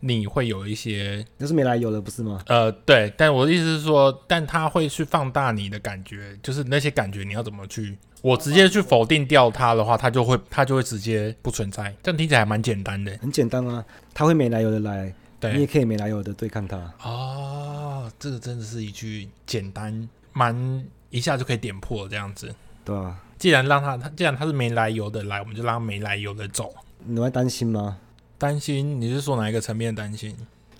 [0.00, 2.42] 你会有一些，那是没来由的，不是吗？
[2.48, 3.14] 呃，对。
[3.16, 7.96] 但我的意思是说，但它会去放大你的感觉，就是那些感觉你要怎么去？
[8.26, 11.94] 我直接去否定掉它的话，它就会它就会直接不存在。
[12.02, 13.16] 这样听起来还蛮简单的。
[13.18, 16.76] 很简单啊，它会没来由的来，对，你也可以没来由的对抗它。
[17.04, 22.52] 哦，这个真的是一句简单，蛮一下就可以点破这样子。
[22.84, 26.74] 对啊，既然让它，它既然它是没来由的来，我们就让它没来由的走。
[27.04, 27.96] 你会担心吗？
[28.38, 29.00] 担心？
[29.00, 30.36] 你是说哪一个层面担心？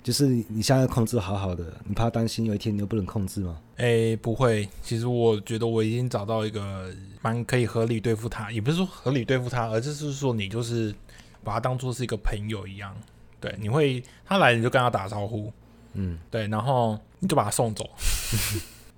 [0.07, 3.61] 就是你现在控制好好的，你怕担心有一天你又不能控制吗？
[3.79, 4.69] 诶、欸，不会。
[4.81, 10.95] 其实我觉得我已经找到一个蛮可以合理对付他，也不是说合理对付他，而就是说你就是
[11.43, 12.97] 把他当做是一个朋友一样。
[13.41, 15.53] 对，你会他来你就跟他打招呼，
[15.95, 17.91] 嗯，对，然后你就把他送走，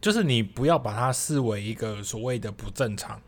[0.03, 3.19] 就是你不要把他视为一个所谓的不正常，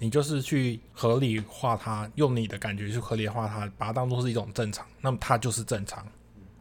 [0.00, 6.04] 你就是去合理化他，用你的感觉去合理化他，把他当做是一种正常，那么他就是正常。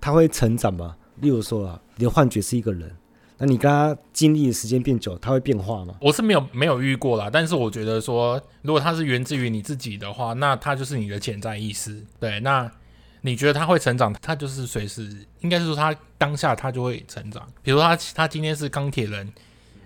[0.08, 0.96] 他会成长吗？
[1.18, 2.90] 例如说啊，你的幻觉是一个人，
[3.38, 5.96] 那你跟他经历的时间变久，他会变化吗？
[6.00, 12.02] 我是没有没有遇过啦，但是我觉得说，如果他是源自于你自己的话，那他就是你的潜在意识。
[12.22, 12.72] 对，那
[13.20, 17.46] 你觉得他会成长，他就是随时，应该是说他当下他就会成长。
[17.62, 19.30] 比如说他他今天是钢铁人，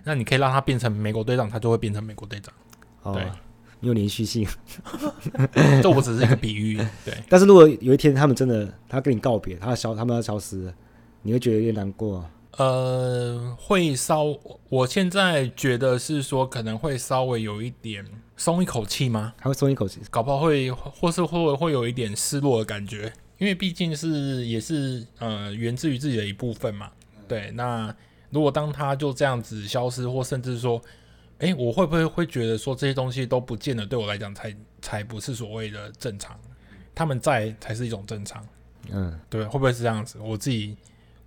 [0.04, 2.54] 那你可以让他变成美国队长，他就会变成美国队长。
[3.02, 3.20] 哦、
[3.82, 4.48] 对，有连续性。
[5.82, 6.78] 这我只是一个比喻。
[7.04, 10.74] 对，但是如果有一天他们真的他跟你告别，他消他们要消失了，
[11.24, 12.30] 你会觉得有点难过、啊。
[12.58, 14.26] 呃，会稍，
[14.67, 19.34] 我现在觉得是说可能会稍微有一点松一口气吗？
[19.39, 26.91] 还会松一口气，搞不好会，或是会会有一点失落的感觉，因为毕竟是也是呃源自于自己的一部分嘛。
[27.26, 27.96] 对，那
[28.32, 30.82] 如果当他就这样子消失，或甚至说，
[31.42, 36.40] 哎，我会不会会觉得说这些东西都不见得，对我来讲才才不是所谓的正常，
[36.96, 38.42] 他们在才是一种正常。
[38.90, 40.18] 嗯，对，会不会是这样子？
[40.20, 40.78] 我自己。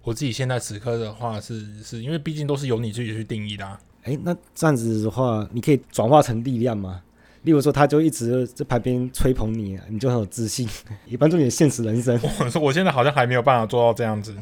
[0.06, 3.66] 我自己现在此刻的话是是因为毕竟都是由你自己去定义的。
[3.66, 3.80] 啊。
[4.02, 7.02] 哎、欸，那这样子的话，你可以转化成力量吗？
[7.44, 10.68] 例如说，他就一直在旁边吹捧你，你就很有自信，
[11.08, 12.20] 也帮助你的现实人生。
[12.38, 14.36] 我说我现在好像还没有办法做到这样子，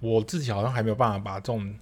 [0.00, 1.72] 我自己好像还没有办法把这种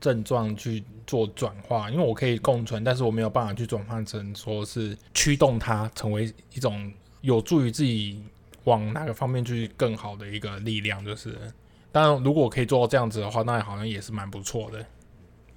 [0.00, 8.22] 症状去做转化，因为我可以共存，但是我没有办法去转换成说是驱动它成为一种有助于自己
[8.64, 11.36] 往哪个方面去更好的一个力量，就是。
[11.92, 14.86] 当然，如果可以做到这样子的话，那好像也是蛮不错的。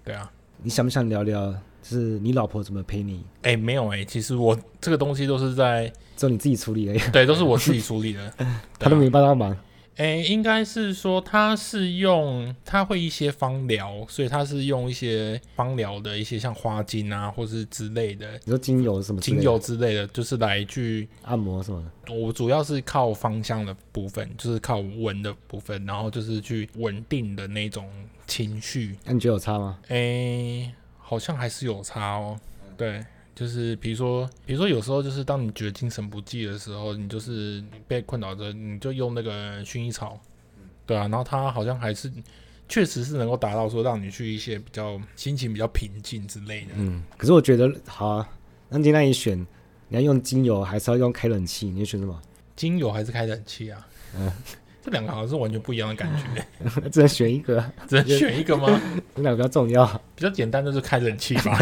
[0.04, 0.32] 对啊，
[0.64, 1.52] 你想不想聊聊，
[1.84, 3.24] 就是你老婆怎么陪你？
[3.44, 7.00] 哎、欸，没有哎、欸，其实我这个东西都是在只有你自己处理而已。
[7.12, 8.34] 对，都是我自己处理的，
[8.80, 9.56] 他都没帮到忙。
[9.98, 18.28] 诶、欸，应该是说他是用他会一些芳疗，所以他是用一些芳疗的一些像花精啊，或是之类的。
[18.44, 19.22] 你说精油什么？
[19.22, 22.14] 精油之类的，就是来去按摩什么的。
[22.14, 27.88] 我主要是靠芳香的部分，就是靠闻的部分，然后就是去稳定的那种
[28.26, 28.98] 情绪。
[29.06, 29.78] 那你觉得有差吗？
[29.90, 32.40] 诶、欸，好像还是有差哦。
[32.76, 33.04] 对。
[33.36, 40.20] 就是比如说，比如说有时候就是当你觉得精神不济的时候，你就是被困扰着，你就用那个薰衣草，
[40.86, 42.12] 对啊，然后它好像还是
[42.70, 46.74] 确实是能够达到说让你去一些比较心情比较平静之类的。
[46.76, 48.30] 嗯，可是我觉得好啊，
[48.70, 49.38] 那今天你选，
[49.88, 51.68] 你要用精油还是要用开冷气？
[51.68, 52.22] 你选什么？
[52.56, 53.88] 精油还是开冷气啊？
[54.16, 54.32] 嗯，
[54.84, 56.46] 这两个好像是完全不一样的感觉。
[56.92, 57.60] 只能选一个？
[57.88, 58.80] 只能选一个吗？
[59.16, 61.60] 这两个比较重要，比较简单的就是开冷气吧。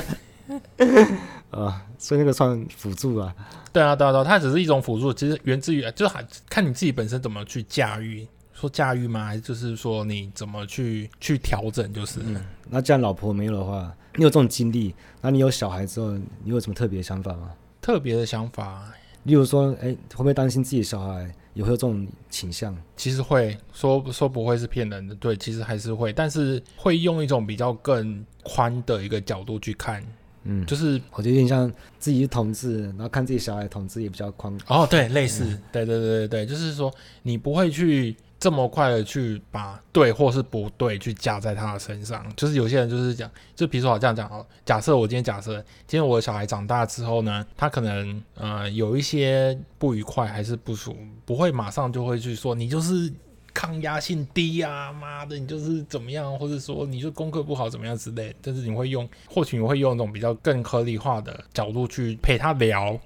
[1.52, 3.36] 啊，所以那个算辅助啊？
[3.72, 6.16] 对啊，对啊，对啊，它只是一种辅助，其实源自于就是
[6.50, 9.26] 看你自己本身怎么去驾驭，说驾驭吗？
[9.26, 11.94] 还是就是说你怎么去去调整？
[11.94, 17.52] 就是、嗯，那既然老婆没有的话，你有这种经历，那你有小孩之后，你有什么特别的想法吗？
[17.82, 18.92] 特别的想法，
[19.24, 22.76] 例如说，哎、欸，会不会担心自己的小孩也会有这种倾向？
[22.96, 30.02] 其实会说说不会是骗人的，对，其实还是会，但是会用一种比较更宽的一个角度去看。
[30.44, 34.56] 嗯，就是我觉得有点像自己是同志，然后看自己小孩同志也比较宽。
[34.68, 42.26] 哦，对，类似，嗯、对对对对对，就是说你不会去这么快的去把对或是不对去加在他的身上。
[42.36, 53.12] 就是有些人就是讲，就比如说我这样讲哦，假设我今天假设今天我的小孩长大之后呢，他可能呃有一些不愉快还是不舒服，不会马上就会去说你就是。
[53.54, 63.00] 抗压性低呀、啊，妈的，你就是怎么样，或者说你就功课不好怎么样之类，但是你会用，或许你会用那种比较更合理化的角度去陪他聊，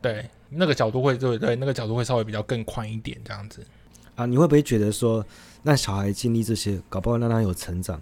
[0.00, 3.64] 对，那个角度会对对，那个角度会稍微比较更宽一点这样子。
[4.16, 5.24] 啊，你会不会觉得说，
[5.62, 8.00] 让小孩经历这些，搞不好让他有成长？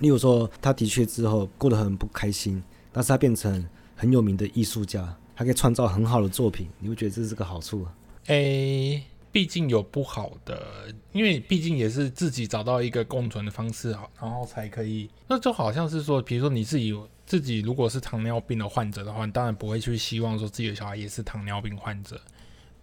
[0.00, 7.86] 例如说，他的确之后过得很不开心，但是他变成很有名的艺术家，他可以创造很好的作品，你会觉得这是个好处？
[8.26, 9.02] 诶、欸。
[9.30, 15.08] 毕竟有不好的，因为毕竟也是自己找到一个共存的方式，好，然后才可以。
[15.26, 22.18] 那就好像是说，比如说你自己自己如果是糖尿病的患者的话，你当然不会去希望说自己的小孩也是糖尿病患者。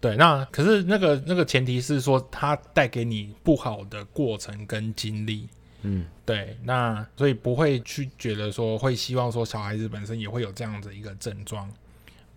[0.00, 5.48] 对，那可是那个那个前提是说，他带给你不好的过程跟经历。
[5.82, 11.68] 嗯，对，那所以不会去觉得说会希望说小孩子本身也会有这样的一个症状。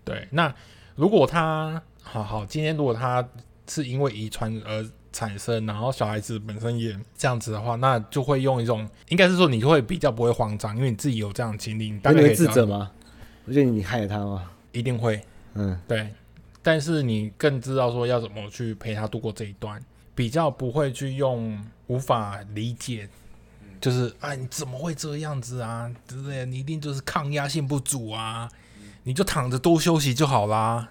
[0.03, 0.53] 对，那
[0.95, 3.27] 如果他好好，今天如果他。
[3.69, 12.91] 是因为遗传而产生，然后小孩子本身也这样子的话，那就会用一种，应该是说你就会比较不会慌张，因为你自己有这样的经历，你大概会自责吗？
[13.45, 14.49] 我觉得你害了他吗？
[14.71, 15.21] 一定会，
[15.55, 16.13] 嗯，对。
[16.61, 19.81] 但是你更知道说要怎么去陪他度过这一段，
[20.13, 21.57] 比较不会去用
[21.87, 23.07] 无法理解，
[23.79, 25.89] 就是啊，你怎么会这样子啊？
[26.07, 26.45] 对不对？
[26.45, 28.47] 你一定就是抗压性不足啊，
[29.03, 30.89] 你就躺着多休息就好啦，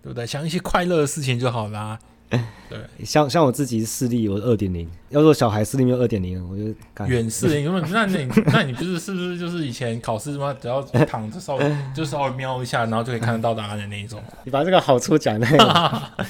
[0.00, 0.24] 对不对？
[0.24, 1.98] 想一些快乐的事情就好啦。
[2.30, 4.88] 对，像像我自己视力，我是二点零。
[5.08, 7.46] 要说小孩视力没有二点零，我就远视。
[7.58, 10.54] 你说那你 那你不是是不是就是以前考试吗？
[10.60, 14.22] 只要躺着稍微 就稍微瞄一下，然后就可以看得到答案的那一种。
[14.44, 15.64] 你把这个好处讲那个。
[15.64, 16.26] 哎、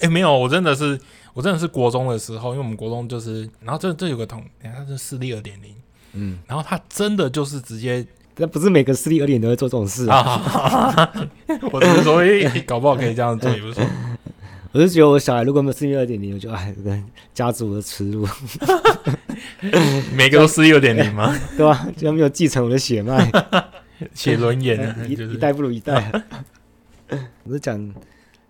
[0.00, 0.98] 欸，没有，我真的是
[1.34, 5.74] 我真的是国中的时候，因为我们国中就是，然后这这有个同，他是视力二点零，
[6.14, 8.06] 嗯，然后他真的就是直接。
[8.36, 11.12] 那不是每个视力二点零都会做这种事啊！
[11.72, 13.84] 我只是说，哎，搞不好可以这样做，也不错。
[14.72, 16.98] 我是觉得我小孩如果没有视力二点零，我就哎，这个
[17.34, 18.26] 家族的耻辱。
[20.14, 21.36] 每个都视力二点零吗？
[21.56, 21.88] 对吧？
[21.96, 23.30] 就没有继承我的血脉，
[24.14, 26.12] 写轮眼，一一代不如一代。
[27.44, 27.94] 我是讲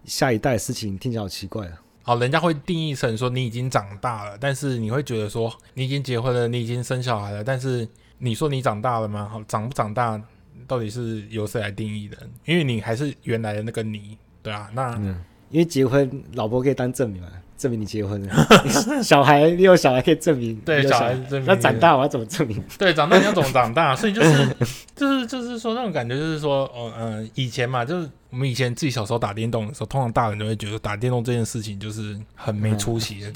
[0.05, 1.81] 下一代的事情，听起来好奇怪啊！
[2.03, 7.89] 好，人家会定义成说你已经长大了，但是你会觉得说你已经结婚了，你已经生小孩了，但是。
[8.23, 9.27] 你说你长大了吗？
[9.33, 10.23] 好，长不长大
[10.67, 12.19] 到底是由谁来定义的？
[12.45, 14.69] 因为你还是原来的那个你，对啊。
[14.75, 17.29] 那、嗯、因为结婚，老婆可以当证明嘛，
[17.59, 18.33] 证明你结婚了。
[19.03, 20.55] 小孩，你有小孩可以证明。
[20.65, 21.45] 对，小孩证明。
[21.45, 22.63] 那长大我要怎么证明？
[22.79, 23.95] 对，长大你要怎么长大？
[23.97, 24.57] 所以就是
[24.95, 33.31] 就是就是说那种感觉，就是说哦嗯、呃，以前嘛，就是我们以前自己小时候打电动的时候，通常大人都会觉得打电动这件事情就是很没出息的。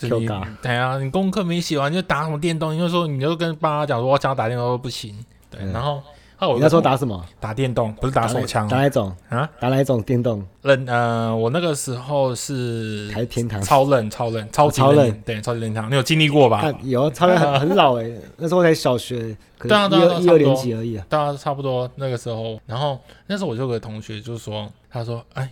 [0.63, 2.75] 对啊，你功课没写完就打什么电动？
[2.75, 5.15] 因为说你就跟爸妈讲说我想要打电动都不行。
[5.51, 6.01] 对，然后。
[6.41, 7.25] 你那时候打什么？
[7.41, 8.69] 打电动，不是打手枪。
[8.69, 9.49] 打哪一种啊？
[9.59, 10.45] 打哪一种电动？
[10.63, 15.23] 冷呃，我那个时候是台天堂，超冷，超冷，超级冷。
[15.25, 16.71] 对，超级冷堂，你有经历过吧？
[16.83, 21.07] 有，超冷很 很老哎，那时候才小学，对啊，对啊，一二年级而已啊。
[21.09, 22.61] 对啊，差不多那个时候。
[22.67, 25.51] 然后那时候我就有个同学就说，他说：“哎，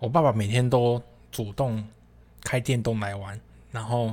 [0.00, 1.00] 我爸爸每天都
[1.30, 1.84] 主动
[2.42, 3.38] 开电动来玩，
[3.70, 4.12] 然后。”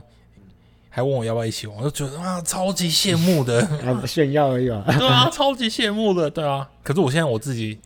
[0.93, 3.65] 还问我要不要一起玩，我就觉得啊，超级羡慕的，
[4.05, 4.83] 炫耀而已啊。
[4.99, 6.69] 对啊，超级羡慕的，对啊。
[6.83, 7.79] 可是我现在我自己，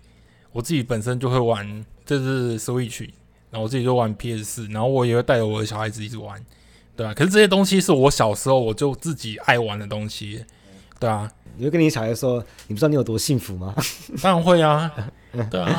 [0.51, 3.03] 我自己本身就会玩，这是 Switch，
[3.51, 6.43] 然后我自己就玩 PS 四，然后我也会带着我的小孩子一直玩，
[6.95, 7.13] 对啊。
[7.13, 10.43] 可是这些东西是我小时候我就自己爱玩的东西，
[10.99, 11.31] 对啊。
[11.57, 13.73] 你会跟你小孩说，你不知道你有多幸福吗？
[14.21, 14.91] 当然会啊，
[15.49, 15.69] 对啊。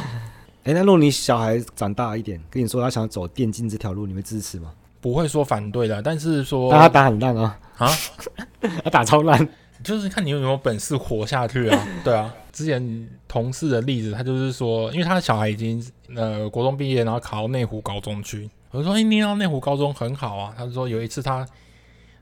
[0.65, 4.73] 哎、欸，那如果你小孩长大一点，跟你说他想走电竞这条路，你会支持吗？
[5.07, 7.89] 不会说反对的，但是说，他打很烂啊啊，
[8.83, 9.49] 他打超烂，
[9.85, 11.89] 就是看你有没有本事活下去啊。
[12.03, 15.81] 对啊，之前同事的例子，他就是说，因为他的小孩已经
[16.17, 18.51] 呃国中毕业，然后考到内湖高中去。
[18.73, 20.53] 我就说，哎、欸，你到内湖高中很好啊。
[20.59, 21.47] 他就说有一次他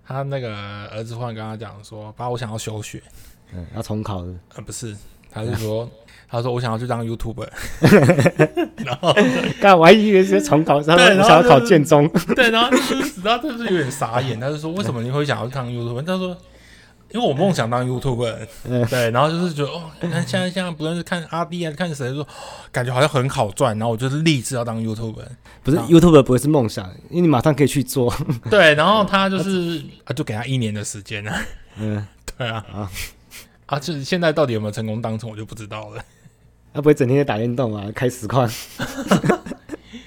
[0.06, 0.54] 他那个
[0.88, 3.02] 儿子忽然跟他讲说，爸，我想要休学，
[3.54, 4.34] 嗯，要重考的。
[4.56, 4.94] 呃，不是，
[5.30, 5.88] 他是说。
[6.28, 7.48] 他说：“我想要去当 YouTuber。
[8.84, 9.14] ”然后，
[9.60, 12.08] 刚我还以为是重考，他说：“我想要考建中。
[12.34, 14.38] ”对，然后就是，然后他是有点傻眼。
[14.40, 16.36] 他就说：“为什么你会想要当 YouTuber？” 他说
[17.12, 18.36] ：“因为我梦想当 YouTuber。”
[18.90, 22.26] 对，然后就是觉得哦，你看现在现在不论是看阿弟还是看谁，说
[22.72, 23.78] 感觉好像很好赚。
[23.78, 25.24] 然后我就是立志要当 YouTuber。
[25.62, 28.12] 不是 YouTuber 不会是梦想，因为你马上可以去做。
[28.50, 31.32] 对，然后他就是啊，就给他一年的时间呢。
[31.78, 32.06] 嗯，
[32.36, 32.90] 对啊，啊，
[33.66, 36.04] 啊，就是现在到底有没有成功当成，我就不知道了。
[36.72, 38.48] 他不会整天在打电动啊，开实况。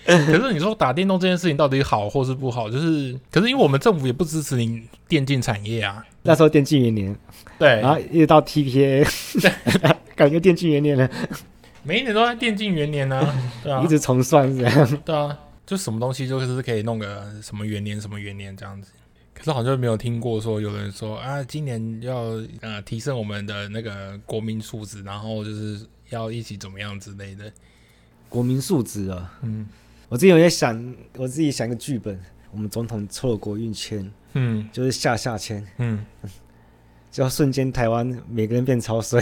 [0.05, 2.69] 可是你说打电动这件事情到底好或是不好？
[2.69, 6.05] 就是，可是因为我们政府也不支持你电竞产业啊。
[6.23, 7.15] 那时候电竞元年，
[7.59, 9.05] 对，然后一直到 TPA，
[10.15, 11.09] 感觉电竞元年了。
[11.83, 13.33] 每一年都在电竞元年啊，
[13.63, 14.97] 对啊，一直重算这样。
[15.03, 18.91] 对啊，就什么东西就是可以弄个什么元年什么元年这样子。
[19.37, 25.85] 可是好像没有听过说有人说啊，今年要呃提升我们的那个国民素质，然后就是。
[26.09, 27.51] 要一起怎么样之类的，
[28.29, 29.37] 国民素质啊。
[29.41, 29.67] 嗯，
[30.07, 32.17] 我自己有在想，我自己想一个剧本，
[32.49, 36.05] 我们总统抽了国运签，嗯，就是下下签，嗯，
[37.11, 39.21] 就要瞬间台湾每个人变超衰，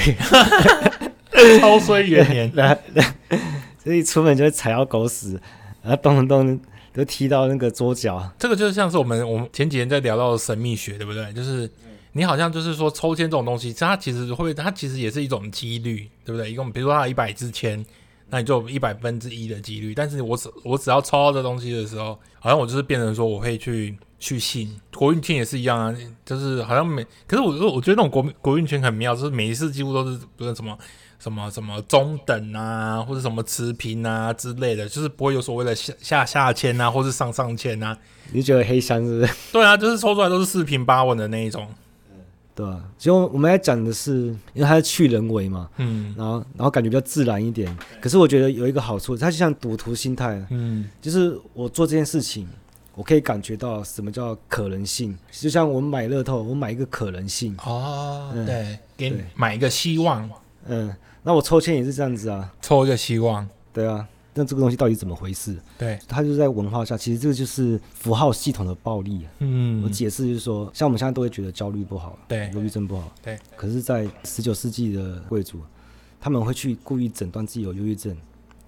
[1.60, 2.54] 超衰元年，
[3.84, 5.42] 所以出门就会踩到狗屎，
[5.82, 6.62] 然后咚咚咚
[6.96, 8.32] 都踢到那个桌角。
[8.40, 11.32] 这个就像是我们我们前几天在聊到的神秘学，对不对？
[11.34, 11.70] 就是。
[12.18, 16.50] 你好像就是说抽签这种东西，它其实会，它其实也是一种几率，对不对？
[16.50, 17.86] 一共比如说它有一百支签，
[18.30, 19.94] 那你就一百分之一的几率。
[19.94, 25.94] 但是我只我只要抽到这东西的时候，好像我就是变成说我会去去信国运签也是一样啊，
[26.24, 30.78] 就是好像每可是我我觉得那种国国运签很妙，就是每一次几乎都是不是什么
[31.20, 37.98] 什么什么中等啊，或者什么持平啊之类的，就是不会有所谓的下下下签啊，或是上上签啊。
[38.32, 39.34] 你觉得黑箱是不是？
[39.52, 41.68] 对啊，就是抽出来都是四平八稳的那一种。
[42.56, 42.82] 对啊？
[42.98, 47.78] 其实我们来讲的是，因为它是去人为嘛，嗯，然后然后感觉比较自然一点。
[48.00, 52.48] 可是我觉得有一个好处，它就像赌徒心态，嗯，就是我做这件事情，
[52.94, 55.18] 我可以感觉到什么叫可能性。
[55.32, 60.30] 就像我们买乐透，我买一个可能性哦，嗯、对，给你买一个希望，
[60.66, 65.58] 嗯，那我抽签也是这样子啊，抽一个希望，对啊，那这个东西到底怎么回事？
[65.78, 69.26] 对，它就在文化下，其实这个就是符号系统的暴力。
[69.40, 73.40] 嗯，我解释就是说，像我们现在都会觉得焦虑不好，对，忧郁症不好，对。
[73.56, 75.62] 可是，在十九世纪的贵族，
[76.20, 78.16] 他们会去故意诊断自己有忧郁症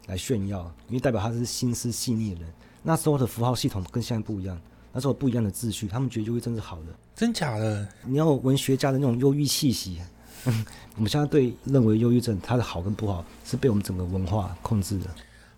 [0.06, 2.50] 来炫耀，因为代表他是心思细腻的人。
[2.84, 4.58] 那时候的符号系统跟现在不一样，
[4.94, 6.86] 那时候不一样的秩序，他们觉得忧郁症是好的，
[7.16, 7.88] 真假的？
[8.06, 10.00] 你要文学家的那种忧郁气息。
[10.96, 15.06] 我们现在对认为忧郁症它的好跟不好，是被我们整个文化控制的。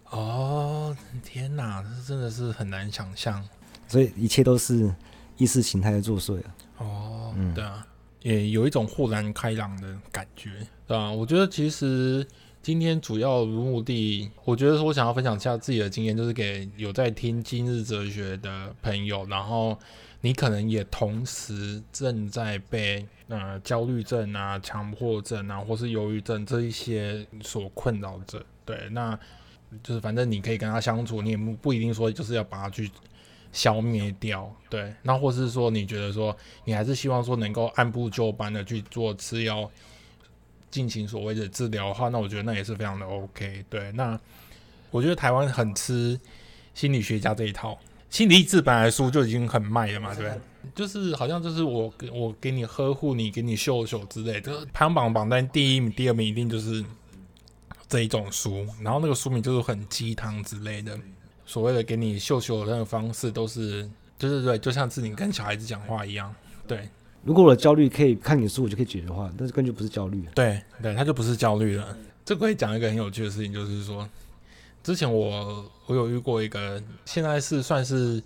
[0.10, 3.44] 哦，天哪，这真的是很难想象。
[3.88, 4.94] 所以一切都是
[5.38, 6.56] 意识形态的作祟啊。
[6.80, 7.86] 哦，嗯、对啊，
[8.24, 10.50] 也有一种豁然开朗的感觉，
[10.88, 11.12] 对吧、啊？
[11.12, 12.26] 我觉得其实
[12.62, 19.78] 今天主要的目的，我觉得说我想要分享一下自己的经验，就是给有在听今日哲学的朋友，然后
[20.22, 28.46] 你可能也同时正在被呃焦虑症啊、强迫症啊，或是忧郁症这一些所困扰着。
[28.66, 29.18] 对，那。
[29.84, 32.90] 就是反正你可以跟他相处，你也不不一定说就是要把他去
[33.52, 34.92] 消灭掉，对。
[35.04, 39.70] 那或是说你觉得说你还是希望说能够按部就班的去做吃药，
[40.72, 43.92] 进行所谓的治疗的话，那我觉得那也是非常的 OK，对。
[43.92, 44.20] 那
[44.90, 46.20] 我觉得台湾很吃
[46.74, 47.78] 心理学家这一套，
[48.10, 50.42] 心理治本来书就已经很卖了嘛，对不对？
[50.76, 56.84] 就是好像就是我给我给你呵护你，给你秀秀之类的，排行榜榜单第一名、第二名一定就是。
[57.92, 60.96] 这一种书，然后那个书名就是很鸡汤之类的，
[61.44, 66.32] 所谓的给你秀秀的那个方式，都是就是对，就像是你跟小孩子讲话一样。
[66.68, 66.88] 对，
[67.24, 70.24] 如果我的焦虑可以看你的书，我就可以解决的话，但是根本就不是焦虑。
[70.36, 71.98] 对对，他就不是焦虑了。
[72.24, 74.08] 这可以讲一个很有趣的事情，就是说，
[74.90, 78.20] 之前我我有遇过一个，现在是算是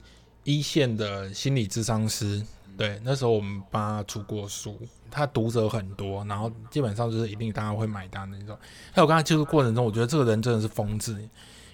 [0.46, 2.42] 一线的心理咨商师。
[2.78, 4.80] 对，那时候我们帮他出过书，
[5.12, 8.58] 他读者很多，然后基本上就是一定大家会买单的那种。
[8.94, 11.30] 还有我跟他接触过程中，我觉得这个人真的是疯子，因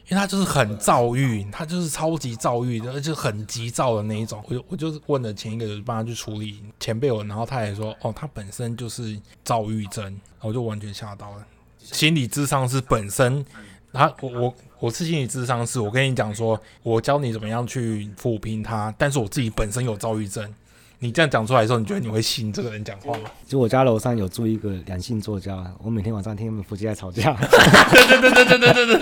[0.09, 4.43] 为他就是很躁郁，他就是超级躁郁的，而且很急躁的那一种。
[4.47, 11.45] 我就我就是问了前一个人帮他去处理前辈我，然后他也说，哦，他本身就是躁郁症，我就完全吓到了。
[11.81, 13.43] 心理智商师本身，
[13.93, 20.53] 他我我我是心理智商是，我跟你讲说，我教你怎么样去抚平他，但是我自己本身有躁郁症。
[21.01, 23.31] 你这样讲出来的时候，你觉得你会信这个人讲话吗？
[23.47, 27.33] 就我家楼上有住一个两性作家，我每天晚上听他们夫妻在吵架。
[27.33, 28.99] 对对对对对对对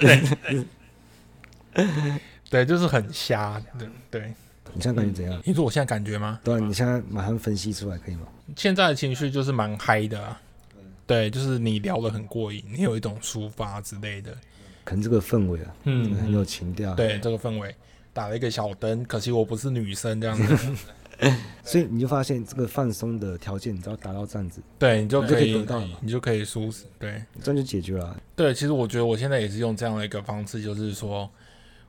[0.00, 0.66] 对
[1.72, 2.20] 对，
[2.50, 3.62] 对，就是很瞎。
[3.78, 4.34] 对对，
[4.74, 5.40] 你现在感觉怎样？
[5.44, 6.40] 你说我现在感觉吗？
[6.42, 8.22] 对，你现在马上分析出来可以吗？
[8.56, 10.40] 现在的情绪就是蛮嗨的，啊，
[11.06, 14.36] 对，就是你聊得很过瘾，你有一种抒发之类的。
[14.84, 16.94] 可能这个氛围啊，嗯，很有情调。
[16.94, 17.74] 对，这个氛围
[18.12, 20.76] 打了一个小灯，可惜我不是女生这样子。
[21.64, 28.16] 所以你就发现这个放松的条件，你只要达到这样子，对你就可以，得到，你就可以舒适，对，这样就解决了啊。
[28.36, 31.28] 对，其实我觉得我现在也是用这样的一个方式，就是说，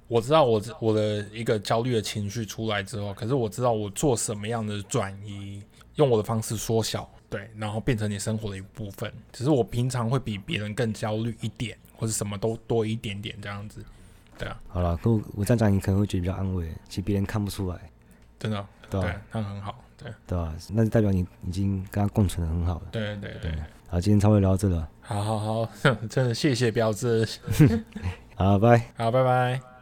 [0.07, 5.61] 我知道我我的一个焦虑的情绪出来之后，可是我知道我做什么样的转移，
[5.95, 9.11] 用我的方式缩小，对，然后变成你生活的一部分。
[9.31, 13.83] 只是我平常会比别人更焦虑一点，或者什么都多一点点这样子，
[14.37, 14.59] 对啊。
[14.67, 17.79] 好了，可我我这样讲，你可能会觉得比较安慰，其实别人看不出来，
[18.39, 18.65] 真的。
[18.89, 20.55] 对，他很好，对，对吧？
[20.71, 22.87] 那就代表你已经跟他共存的很好了。
[22.89, 23.51] 对对对，
[23.89, 24.89] 好，今天差不多聊到这了。
[25.01, 25.71] 好好好，
[26.09, 27.27] 真的谢谢标志。
[28.35, 29.76] 好，拜，好，拜拜。